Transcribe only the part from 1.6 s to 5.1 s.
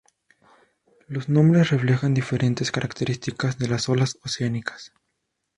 reflejan diferentes características de las olas oceánicas.